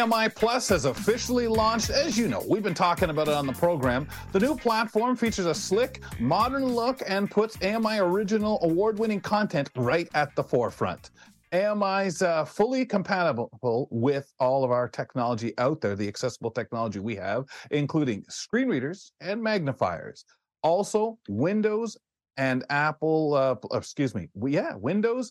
[0.00, 1.90] AMI Plus has officially launched.
[1.90, 4.08] As you know, we've been talking about it on the program.
[4.32, 9.68] The new platform features a slick, modern look and puts AMI original award winning content
[9.76, 11.10] right at the forefront.
[11.52, 13.50] AMI's uh, fully compatible
[13.90, 19.12] with all of our technology out there, the accessible technology we have, including screen readers
[19.20, 20.24] and magnifiers.
[20.62, 21.98] Also, Windows
[22.38, 25.30] and Apple, uh, excuse me, yeah, Windows,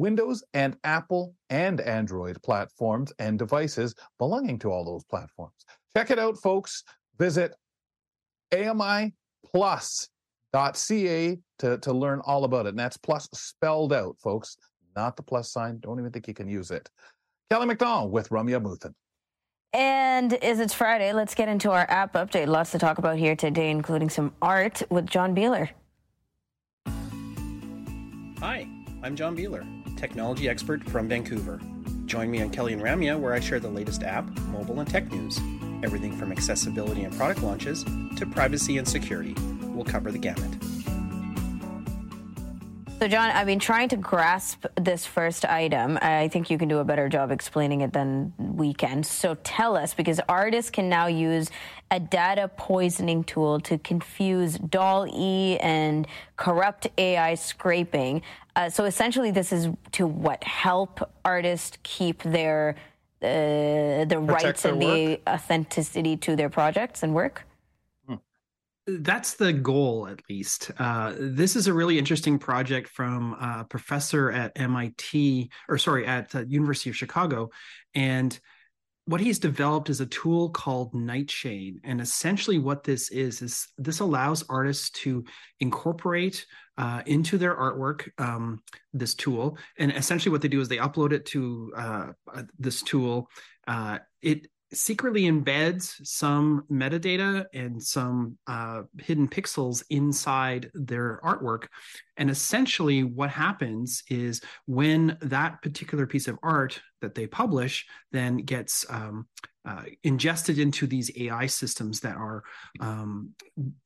[0.00, 5.66] Windows and Apple and Android platforms and devices belonging to all those platforms.
[5.94, 6.82] Check it out, folks.
[7.18, 7.54] Visit
[8.50, 9.12] amiplus.ca
[11.58, 12.70] to, to learn all about it.
[12.70, 14.56] And that's plus spelled out, folks,
[14.96, 15.78] not the plus sign.
[15.80, 16.88] Don't even think you can use it.
[17.50, 18.94] Kelly McDonald with Ramya Amuthan.
[19.74, 22.46] And as it's Friday, let's get into our app update.
[22.46, 25.68] Lots to talk about here today, including some art with John Biehler.
[28.40, 28.66] Hi,
[29.02, 31.60] I'm John Biehler technology expert from Vancouver.
[32.06, 35.12] Join me on Kelly and Ramya, where I share the latest app, mobile, and tech
[35.12, 35.38] news.
[35.82, 37.84] Everything from accessibility and product launches
[38.16, 39.34] to privacy and security.
[39.62, 40.56] We'll cover the gamut.
[43.00, 45.98] So, John, I've been trying to grasp this first item.
[46.02, 49.04] I think you can do a better job explaining it than we can.
[49.04, 51.48] So, tell us, because artists can now use
[51.90, 56.06] a data poisoning tool to confuse DALL-E and
[56.36, 58.20] corrupt AI scraping.
[58.54, 62.76] Uh, so, essentially, this is to what help artists keep their
[63.22, 67.46] uh, the Protect rights and the authenticity to their projects and work
[68.86, 70.70] that's the goal at least.
[70.78, 76.30] Uh, this is a really interesting project from a professor at mit or sorry at
[76.30, 77.50] the university of chicago.
[77.94, 78.38] And
[79.04, 81.80] what he's developed is a tool called nightshade.
[81.84, 85.24] And essentially what this is is this allows artists to
[85.58, 86.46] incorporate
[86.78, 88.62] uh, into their artwork um,
[88.92, 89.58] this tool.
[89.78, 92.06] And essentially what they do is they upload it to uh,
[92.58, 93.28] this tool.
[93.66, 101.66] Uh, it secretly embeds some metadata and some uh, hidden pixels inside their artwork.
[102.16, 108.38] And essentially, what happens is when that particular piece of art that they publish then
[108.38, 109.26] gets um,
[109.64, 112.42] uh, ingested into these AI systems that are
[112.80, 113.30] um,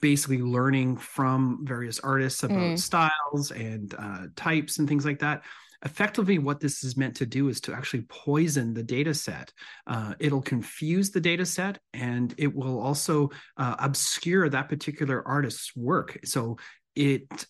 [0.01, 2.79] basically learning from various artists about mm.
[2.79, 5.43] styles and uh, types and things like that
[5.85, 9.53] effectively what this is meant to do is to actually poison the data set.
[9.87, 15.77] Uh, it'll confuse the data set and it will also uh, obscure that particular artist's
[15.77, 16.19] work.
[16.25, 16.57] So
[16.97, 17.47] it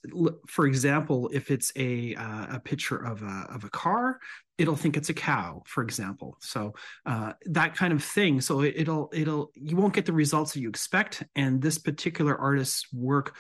[0.48, 4.18] for example if it's a uh, a picture of a of a car
[4.56, 6.36] it'll think it's a cow for example.
[6.40, 6.74] So
[7.06, 8.40] uh, that kind of thing.
[8.40, 12.36] So it, will it'll you won't get the results that you expect and this particular
[12.36, 13.36] artist's work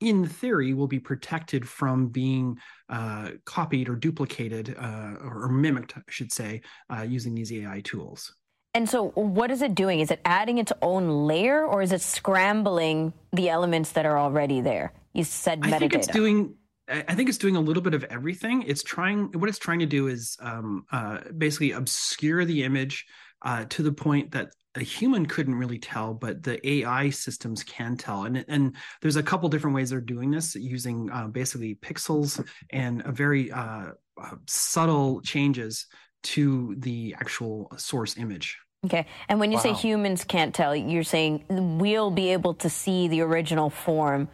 [0.00, 6.02] in theory, will be protected from being uh, copied or duplicated uh, or mimicked, I
[6.08, 8.34] should say, uh, using these AI tools.
[8.74, 10.00] And so, what is it doing?
[10.00, 14.60] Is it adding its own layer, or is it scrambling the elements that are already
[14.60, 14.92] there?
[15.14, 15.74] You said metadata.
[15.74, 16.54] I think it's doing.
[16.88, 18.62] I think it's doing a little bit of everything.
[18.62, 19.32] It's trying.
[19.32, 23.06] What it's trying to do is um, uh, basically obscure the image
[23.42, 27.96] uh, to the point that a human couldn't really tell, but the AI systems can
[27.96, 28.24] tell.
[28.24, 33.02] And and there's a couple different ways they're doing this using uh, basically pixels and
[33.04, 33.90] a very uh,
[34.20, 35.86] uh, subtle changes
[36.22, 38.58] to the actual source image.
[38.86, 39.06] Okay.
[39.28, 39.62] And when you wow.
[39.62, 44.28] say humans can't tell, you're saying we'll be able to see the original form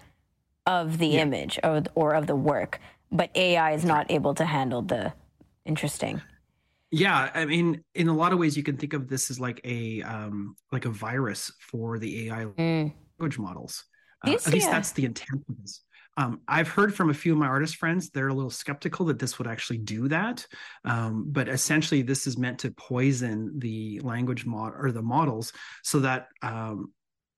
[0.67, 1.23] of the yeah.
[1.23, 2.79] image or, or of the work,
[3.11, 5.15] but AI is not able to handle the
[5.65, 6.21] interesting.
[6.95, 9.61] Yeah, I mean, in a lot of ways, you can think of this as like
[9.65, 12.93] a um, like a virus for the AI mm.
[13.19, 13.85] language models.
[14.25, 15.83] Uh, at least that's the intent of this.
[16.17, 19.19] Um, I've heard from a few of my artist friends; they're a little skeptical that
[19.19, 20.47] this would actually do that.
[20.85, 25.53] Um, but essentially, this is meant to poison the language mod or the models
[25.83, 26.93] so that um,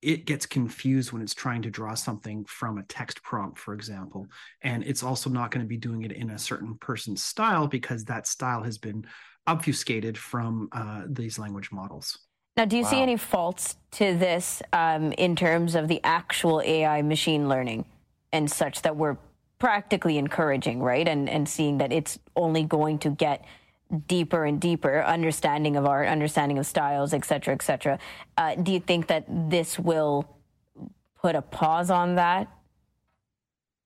[0.06, 4.28] it gets confused when it's trying to draw something from a text prompt, for example.
[4.62, 8.04] And it's also not going to be doing it in a certain person's style because
[8.04, 9.04] that style has been
[9.48, 12.20] obfuscated from uh, these language models.
[12.56, 12.90] Now, do you wow.
[12.90, 17.84] see any faults to this um, in terms of the actual AI machine learning
[18.32, 19.16] and such that we're
[19.58, 21.08] practically encouraging, right?
[21.08, 23.44] And and seeing that it's only going to get
[24.08, 27.98] deeper and deeper understanding of art, understanding of styles, et cetera, et cetera.
[28.36, 30.28] Uh, do you think that this will
[31.20, 32.48] put a pause on that?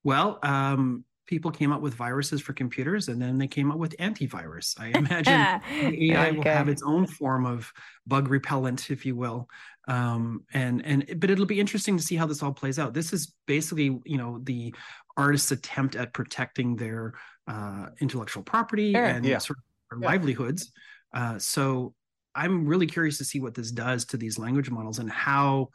[0.03, 3.95] Well, um, people came up with viruses for computers and then they came up with
[3.97, 4.79] antivirus.
[4.79, 5.61] I imagine
[5.93, 6.37] AI okay.
[6.37, 7.71] will have its own form of
[8.07, 9.47] bug repellent, if you will.
[9.87, 12.93] Um, and and but it'll be interesting to see how this all plays out.
[12.93, 14.75] This is basically, you know, the
[15.17, 17.13] artist's attempt at protecting their
[17.47, 19.03] uh, intellectual property sure.
[19.03, 19.39] and yeah.
[19.39, 19.63] sort of
[19.99, 20.07] yeah.
[20.07, 20.71] livelihoods.
[21.13, 21.93] Uh, so
[22.35, 25.69] I'm really curious to see what this does to these language models and how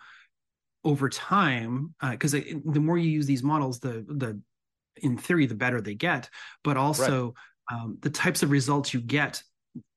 [0.85, 4.41] over time because uh, the more you use these models the the
[5.03, 6.31] in theory the better they get
[6.63, 7.35] but also
[7.71, 7.81] right.
[7.81, 9.43] um, the types of results you get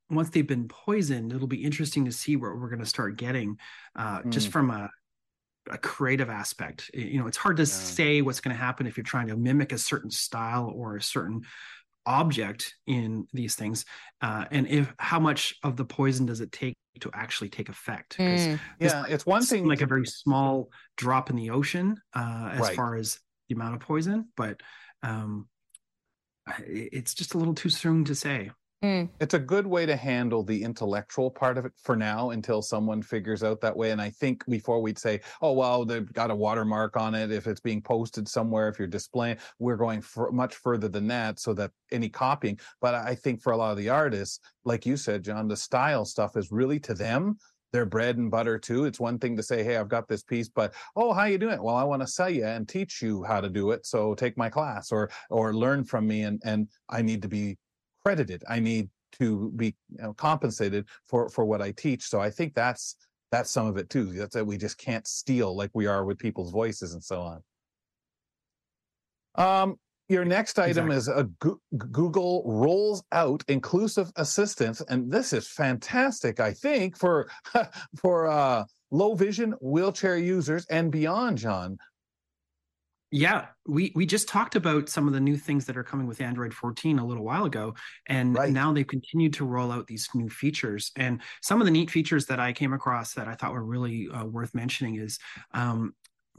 [0.10, 3.56] once they've been poisoned it'll be interesting to see what we're going to start getting
[3.96, 4.30] uh, mm.
[4.32, 4.90] just from a
[5.70, 7.68] a creative aspect you know it's hard to yeah.
[7.68, 11.02] say what's going to happen if you're trying to mimic a certain style or a
[11.02, 11.42] certain
[12.10, 13.86] object in these things
[14.22, 18.18] uh, and if how much of the poison does it take to actually take effect
[18.18, 18.60] mm.
[18.80, 19.86] yeah it's one thing like to...
[19.86, 22.76] a very small drop in the ocean uh, as right.
[22.76, 24.60] far as the amount of poison but
[25.04, 25.48] um,
[26.68, 28.50] it's just a little too soon to say
[28.84, 29.10] Mm.
[29.20, 33.02] It's a good way to handle the intellectual part of it for now until someone
[33.02, 33.92] figures out that way.
[33.92, 37.30] And I think before we'd say, oh, well, they've got a watermark on it.
[37.30, 41.54] If it's being posted somewhere, if you're displaying, we're going much further than that so
[41.56, 42.58] that any copying.
[42.80, 46.06] But I think for a lot of the artists, like you said, John, the style
[46.06, 47.38] stuff is really to them
[47.72, 48.86] their bread and butter too.
[48.86, 51.62] It's one thing to say, "Hey, I've got this piece, but oh, how you doing?
[51.62, 53.86] Well, I want to sell you and teach you how to do it.
[53.86, 57.58] So take my class or or learn from me, and and I need to be
[58.04, 58.44] credited.
[58.50, 62.04] I need to be you know, compensated for for what I teach.
[62.04, 62.96] So I think that's
[63.32, 64.12] that's some of it too.
[64.12, 67.44] That's that we just can't steal like we are with people's voices and so on.
[69.36, 69.80] Um,
[70.10, 70.98] your next item exactly.
[70.98, 76.40] is a Google rolls out inclusive assistance, and this is fantastic.
[76.40, 77.30] I think for
[77.96, 81.78] for uh, low vision wheelchair users and beyond, John.
[83.12, 86.22] Yeah, we we just talked about some of the new things that are coming with
[86.22, 87.74] Android 14 a little while ago,
[88.08, 88.52] and right.
[88.52, 90.92] now they've continued to roll out these new features.
[90.96, 94.10] And some of the neat features that I came across that I thought were really
[94.10, 95.18] uh, worth mentioning is
[95.56, 95.96] um,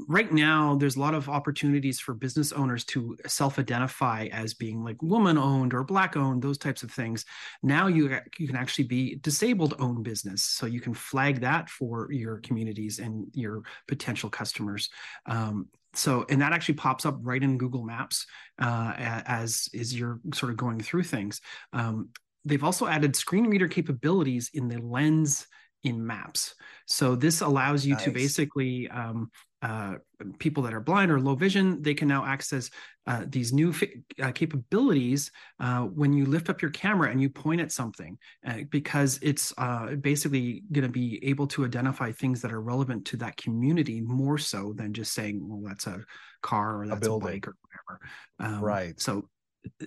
[0.09, 5.03] right now there's a lot of opportunities for business owners to self-identify as being like
[5.03, 7.25] woman owned or black owned those types of things
[7.63, 12.11] now you you can actually be disabled owned business so you can flag that for
[12.13, 14.89] your communities and your potential customers
[15.27, 18.27] um, so and that actually pops up right in google maps
[18.61, 21.41] uh, as is you're sort of going through things
[21.73, 22.09] um,
[22.45, 25.47] they've also added screen reader capabilities in the lens
[25.83, 26.55] in maps
[26.87, 28.05] so this allows you nice.
[28.05, 29.31] to basically um,
[29.63, 29.97] uh,
[30.39, 32.71] people that are blind or low vision, they can now access
[33.07, 37.29] uh, these new fi- uh, capabilities uh, when you lift up your camera and you
[37.29, 38.17] point at something,
[38.47, 43.05] uh, because it's uh, basically going to be able to identify things that are relevant
[43.05, 46.05] to that community more so than just saying, "Well, that's a
[46.43, 48.01] car or that's a, a bike or whatever."
[48.39, 48.99] Um, right.
[49.01, 49.29] So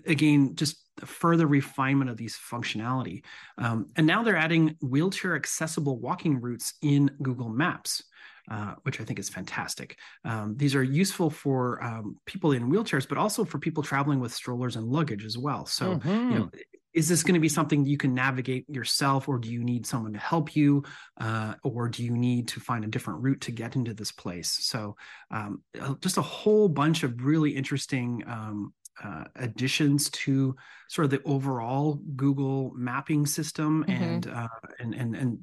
[0.05, 3.23] again, just further refinement of these functionality.
[3.57, 8.03] Um, and now they're adding wheelchair accessible walking routes in Google Maps.
[8.51, 9.97] Uh, which I think is fantastic.
[10.25, 14.33] Um, these are useful for um, people in wheelchairs, but also for people traveling with
[14.33, 15.65] strollers and luggage as well.
[15.65, 16.31] So, mm-hmm.
[16.31, 16.49] you know,
[16.93, 20.11] is this going to be something you can navigate yourself, or do you need someone
[20.11, 20.83] to help you,
[21.21, 24.49] uh, or do you need to find a different route to get into this place?
[24.49, 24.97] So,
[25.31, 25.63] um,
[26.01, 30.55] just a whole bunch of really interesting um, uh, additions to
[30.89, 34.03] sort of the overall Google mapping system mm-hmm.
[34.03, 34.47] and, uh,
[34.79, 35.39] and and and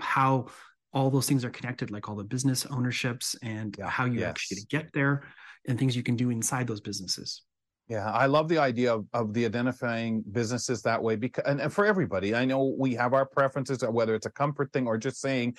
[0.00, 0.46] how
[0.94, 4.30] all those things are connected, like all the business ownerships and yeah, how you yes.
[4.30, 5.24] actually get there
[5.66, 7.42] and things you can do inside those businesses.
[7.88, 11.70] Yeah, I love the idea of, of the identifying businesses that way because and, and
[11.70, 14.96] for everybody, I know we have our preferences, uh, whether it's a comfort thing or
[14.96, 15.56] just saying,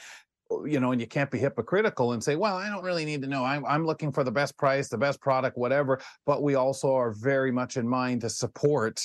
[0.50, 3.22] oh, you know, and you can't be hypocritical and say, well, I don't really need
[3.22, 3.44] to know.
[3.44, 6.00] I'm, I'm looking for the best price, the best product, whatever.
[6.26, 9.04] But we also are very much in mind to support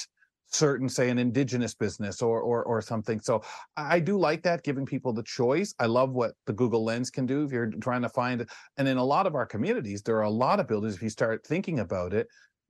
[0.50, 3.20] certain say an indigenous business or or or something.
[3.20, 3.42] So
[3.76, 5.74] i do like that giving people the choice.
[5.78, 8.96] I love what the google lens can do if you're trying to find and in
[8.96, 11.80] a lot of our communities there are a lot of buildings if you start thinking
[11.80, 12.26] about it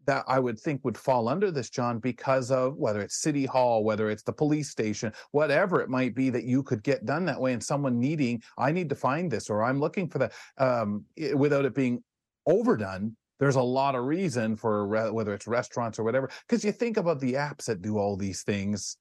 [0.07, 3.85] that i would think would fall under this john because of whether it's city hall
[3.85, 7.41] whether it's the police station whatever it might be that you could get done that
[7.41, 11.05] way and someone needing i need to find this or i'm looking for that um,
[11.35, 12.03] without it being
[12.47, 16.71] overdone there's a lot of reason for re- whether it's restaurants or whatever because you
[16.71, 18.97] think about the apps that do all these things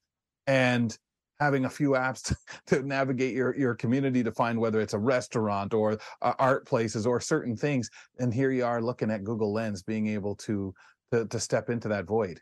[0.47, 0.97] and
[1.39, 2.23] having a few apps
[2.67, 6.65] to, to, navigate your, your community to find whether it's a restaurant or uh, art
[6.65, 10.73] places or certain things and here you are looking at google lens being able to
[11.11, 12.41] to, to step into that void.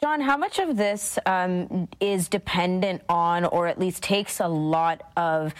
[0.00, 5.02] John, how much of this um, is dependent on, or at least takes a lot
[5.16, 5.54] of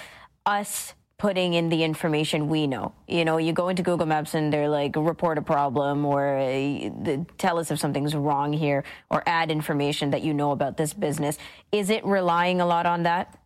[0.46, 2.94] us putting in the information we know.
[3.06, 7.18] You know, you go into Google Maps and they're like, report a problem or uh,
[7.36, 11.36] tell us if something's wrong here or add information that you know about this business.
[11.72, 13.38] Is it relying a lot on that?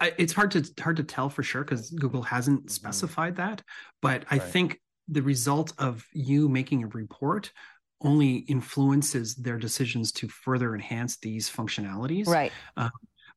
[0.00, 2.70] It's hard to hard to tell for sure because Google hasn't mm-hmm.
[2.70, 3.62] specified that,
[4.02, 4.42] but I right.
[4.42, 7.52] think the result of you making a report
[8.00, 12.26] only influences their decisions to further enhance these functionalities.
[12.26, 12.50] Right.
[12.76, 12.88] Uh,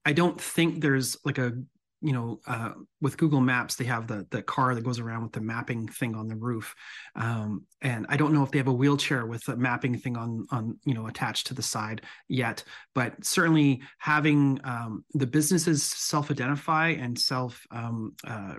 [0.06, 1.54] I don't think there's like a
[2.02, 5.32] you know uh, with google maps they have the the car that goes around with
[5.32, 6.76] the mapping thing on the roof
[7.16, 10.46] um, and i don't know if they have a wheelchair with a mapping thing on
[10.52, 12.64] on you know attached to the side yet
[12.96, 18.56] but certainly having um, the businesses self-identify and self um, uh,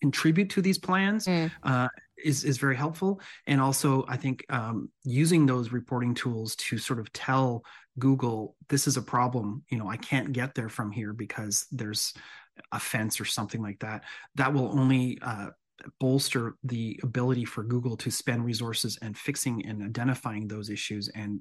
[0.00, 1.50] contribute to these plans mm.
[1.64, 1.88] uh,
[2.24, 6.98] is is very helpful and also i think um, using those reporting tools to sort
[6.98, 7.62] of tell
[7.98, 12.14] google this is a problem you know i can't get there from here because there's
[12.72, 14.02] a fence or something like that
[14.34, 15.48] that will only uh,
[16.00, 21.40] bolster the ability for google to spend resources and fixing and identifying those issues and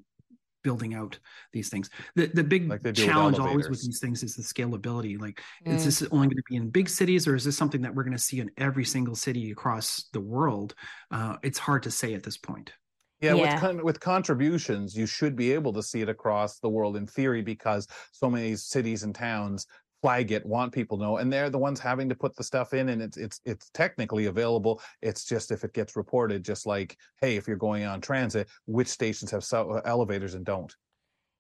[0.67, 1.17] building out
[1.53, 1.89] these things.
[2.15, 5.19] The the big like challenge with always with these things is the scalability.
[5.19, 5.73] Like, mm.
[5.73, 8.03] is this only going to be in big cities, or is this something that we're
[8.03, 10.75] going to see in every single city across the world?
[11.09, 12.73] Uh, it's hard to say at this point.
[13.21, 13.53] Yeah, yeah.
[13.53, 17.07] With, con- with contributions, you should be able to see it across the world in
[17.07, 19.65] theory because so many cities and towns
[20.03, 22.73] flag it, want people to know, and they're the ones having to put the stuff
[22.73, 24.79] in, and it's it's it's technically available.
[25.01, 28.87] It's just if it gets reported, just like hey, if you're going on transit, which
[28.87, 30.73] stations have so- uh, elevators and don't.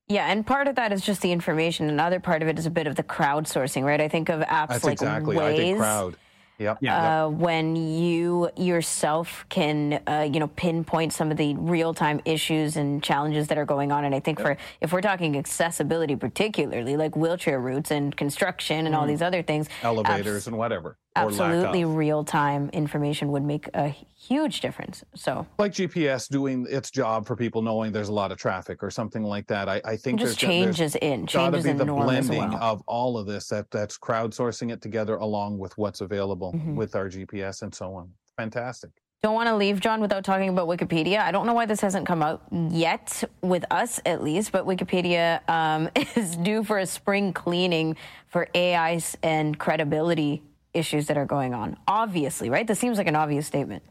[0.07, 1.89] Yeah, and part of that is just the information.
[1.89, 3.99] Another part of it is a bit of the crowdsourcing, right?
[3.99, 5.35] I think of apps That's like exactly.
[5.35, 5.41] Waze.
[5.41, 6.17] I think crowd
[6.59, 6.79] Yep.
[6.81, 7.25] Yeah.
[7.25, 12.77] Uh, when you yourself can, uh, you know, pinpoint some of the real time issues
[12.77, 14.05] and challenges that are going on.
[14.05, 14.47] And I think yep.
[14.47, 18.97] for if we're talking accessibility, particularly like wheelchair routes and construction and mm.
[18.97, 23.89] all these other things, elevators abs- and whatever, absolutely real time information would make a
[23.89, 25.03] huge difference.
[25.15, 28.91] So, like GPS doing its job for people knowing there's a lot of traffic or
[28.91, 29.69] something like that.
[29.69, 32.61] I, I think just changes in changes be in the blending well.
[32.61, 36.75] of all of this that that's crowdsourcing it together along with what's available mm-hmm.
[36.75, 38.11] with our GPS and so on.
[38.37, 38.91] Fantastic.
[39.23, 41.19] Don't want to leave, John, without talking about Wikipedia.
[41.19, 45.41] I don't know why this hasn't come out yet, with us at least, but Wikipedia
[45.49, 47.95] um, is due for a spring cleaning
[48.27, 50.43] for AI and credibility
[50.77, 51.77] issues that are going on.
[51.87, 52.65] Obviously, right?
[52.65, 53.83] This seems like an obvious statement.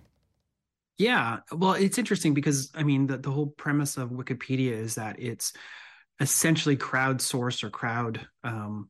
[0.98, 1.40] Yeah.
[1.52, 5.52] Well, it's interesting because, I mean, the, the whole premise of Wikipedia is that it's
[6.20, 8.88] essentially crowdsourced or crowd um,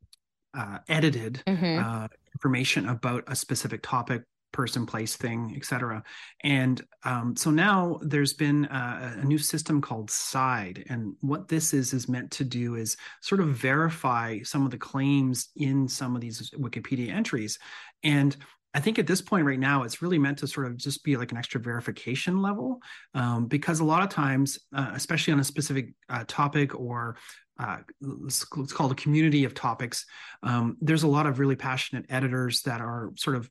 [0.54, 1.84] uh, edited mm-hmm.
[1.84, 4.22] uh, information about a specific topic
[4.56, 6.02] person, place, thing, etc.
[6.42, 11.74] And um, so now there's been a, a, new system called SIDE, and what this
[11.74, 16.14] is is meant to do is sort of verify some of the claims in some
[16.14, 17.58] of these Wikipedia entries.
[18.02, 18.34] And
[18.72, 21.18] I think at this point right now, it's really meant to sort of just be
[21.18, 22.80] like an extra verification level,
[23.12, 27.18] um, because a lot of times, uh, especially on a specific uh, topic or
[27.58, 30.06] uh, let's, call it a community of topics.
[30.42, 33.50] Um, there's a lot of really passionate editors that are sort of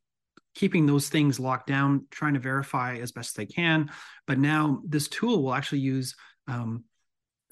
[0.55, 3.91] keeping those things locked down, trying to verify as best they can.
[4.25, 6.15] But now this tool will actually use
[6.47, 6.85] um,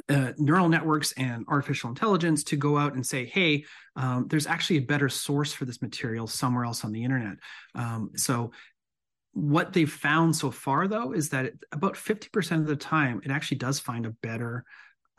[0.09, 4.77] uh, neural networks and artificial intelligence to go out and say, hey, um, there's actually
[4.77, 7.37] a better source for this material somewhere else on the internet.
[7.75, 8.51] Um, so
[9.33, 13.57] what they've found so far, though, is that about 50% of the time, it actually
[13.57, 14.65] does find a better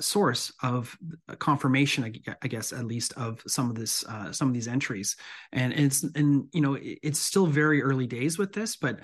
[0.01, 0.97] source of
[1.39, 2.05] confirmation
[2.43, 5.17] i guess at least of some of this uh, some of these entries
[5.53, 9.01] and it's and you know it's still very early days with this but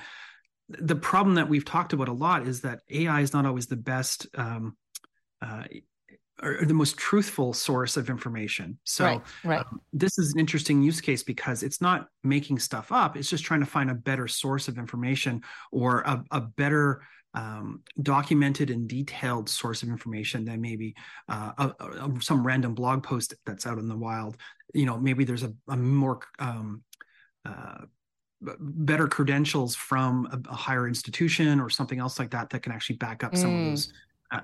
[0.69, 3.77] the problem that we've talked about a lot is that ai is not always the
[3.77, 4.77] best um,
[5.43, 5.63] uh,
[6.43, 8.79] or the most truthful source of information.
[8.85, 9.61] So right, right.
[9.61, 13.17] Um, this is an interesting use case because it's not making stuff up.
[13.17, 17.03] It's just trying to find a better source of information or a, a better
[17.35, 20.95] um, documented and detailed source of information than maybe
[21.29, 24.37] uh, a, a, some random blog post that's out in the wild.
[24.75, 26.83] You know, maybe there's a, a more um,
[27.45, 27.85] uh,
[28.41, 33.23] better credentials from a, higher institution or something else like that that can actually back
[33.23, 33.61] up some mm.
[33.61, 33.93] of those uh,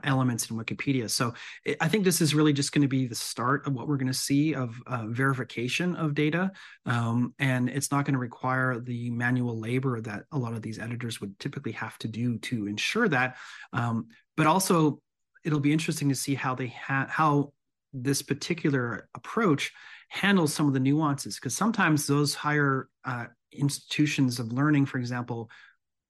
[0.05, 1.11] elements in Wikipedia.
[1.11, 3.88] So it, I think this is really just going to be the start of what
[3.88, 6.52] we're going to see of uh, verification of data.
[6.85, 10.78] Um, and it's not going to require the manual labor that a lot of these
[10.78, 13.37] editors would typically have to do to ensure that.
[13.73, 15.00] Um, but also,
[15.45, 17.52] it'll be interesting to see how they how
[17.93, 19.73] this particular approach
[20.09, 25.50] handles some of the nuances because sometimes those higher uh, institutions of learning, for example,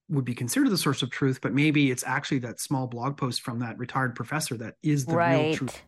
[0.09, 3.43] would be considered the source of truth, but maybe it's actually that small blog post
[3.43, 5.47] from that retired professor that is the right.
[5.47, 5.83] real truth.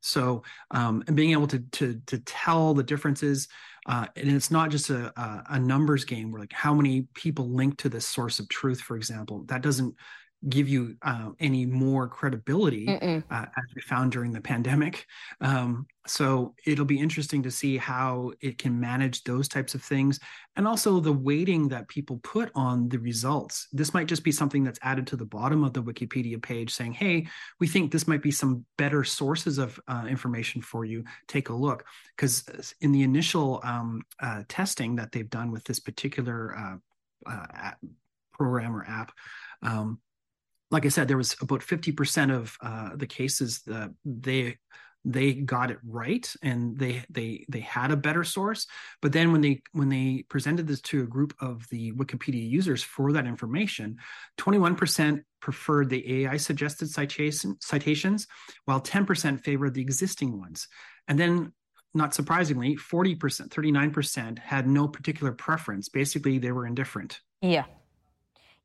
[0.00, 3.48] So, um, and being able to to to tell the differences,
[3.86, 5.12] uh, and it's not just a,
[5.48, 8.96] a numbers game where like how many people link to this source of truth, for
[8.96, 9.44] example.
[9.46, 9.94] That doesn't
[10.48, 15.06] give you uh, any more credibility uh, as we found during the pandemic.
[15.40, 20.20] Um, so it'll be interesting to see how it can manage those types of things
[20.56, 23.68] and also the weighting that people put on the results.
[23.72, 26.92] This might just be something that's added to the bottom of the wikipedia page saying
[26.92, 27.26] hey
[27.58, 31.04] we think this might be some better sources of uh, information for you.
[31.26, 31.84] Take a look.
[32.16, 36.80] Because in the initial um, uh, testing that they've done with this particular
[37.26, 37.70] uh, uh,
[38.32, 39.12] program or app
[39.62, 39.98] um,
[40.74, 44.56] like I said, there was about 50% of uh, the cases that they
[45.06, 48.66] they got it right and they they they had a better source.
[49.02, 52.82] But then when they when they presented this to a group of the wikipedia users
[52.82, 53.98] for that information
[54.38, 58.26] 21% preferred the ai suggested citation, citations
[58.64, 60.68] while 10% favored the existing ones.
[61.06, 61.52] And then
[61.92, 65.90] not surprisingly 40% 39% had no particular preference.
[65.90, 67.20] Basically they were indifferent.
[67.42, 67.66] Yeah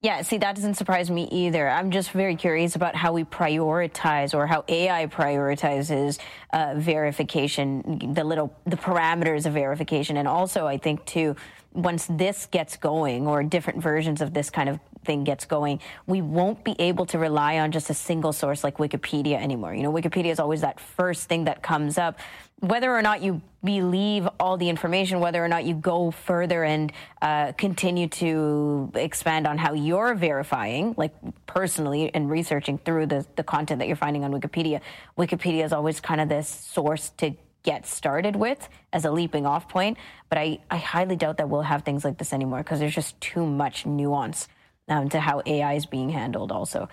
[0.01, 1.68] yeah, see, that doesn't surprise me either.
[1.68, 6.20] I'm just very curious about how we prioritize or how AI prioritizes
[6.53, 11.36] uh, verification, the little the parameters of verification, and also I think too,
[11.74, 16.22] once this gets going or different versions of this kind of thing gets going, we
[16.22, 19.74] won't be able to rely on just a single source like Wikipedia anymore.
[19.74, 22.20] You know, Wikipedia is always that first thing that comes up
[22.60, 26.92] whether or not you believe all the information, whether or not you go further and
[27.22, 31.13] uh, continue to expand on how you're verifying, like
[31.46, 34.82] personally and researching through the, the content that you're finding on Wikipedia,
[35.18, 37.32] Wikipedia is always kind of this source to
[37.63, 39.98] get started with as a leaping off point.
[40.30, 43.20] But I, I highly doubt that we'll have things like this anymore because there's just
[43.22, 44.48] too much nuance
[44.88, 46.89] um, to how AI is being handled, also.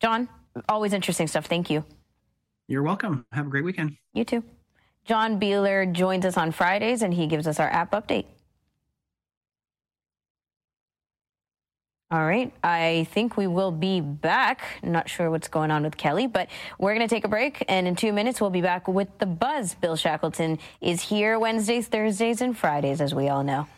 [0.00, 0.28] John,
[0.68, 1.46] always interesting stuff.
[1.46, 1.84] Thank you.
[2.68, 3.26] You're welcome.
[3.32, 3.96] Have a great weekend.
[4.14, 4.44] You too.
[5.06, 8.26] John Biehler joins us on Fridays and he gives us our app update.
[12.12, 12.52] All right.
[12.64, 14.62] I think we will be back.
[14.82, 17.64] Not sure what's going on with Kelly, but we're going to take a break.
[17.68, 19.74] And in two minutes, we'll be back with the buzz.
[19.74, 23.68] Bill Shackleton is here Wednesdays, Thursdays, and Fridays, as we all know.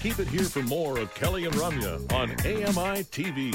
[0.00, 3.54] Keep it here for more of Kelly and Ramya on AMI TV.